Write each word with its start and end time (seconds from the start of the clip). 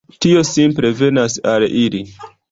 Tio 0.25 0.39
simple 0.51 0.89
venas 1.01 1.35
al 1.51 1.65
ili. 1.83 2.01